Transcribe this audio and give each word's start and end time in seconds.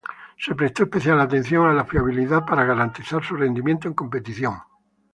Se 0.35 0.55
prestó 0.55 0.81
especial 0.81 1.19
atención 1.21 1.69
a 1.69 1.73
la 1.73 1.85
fiabilidad 1.85 2.43
para 2.43 2.63
garantizar 2.65 3.23
su 3.23 3.35
rendimiento 3.35 3.87
en 3.87 3.93
competición. 3.93 4.55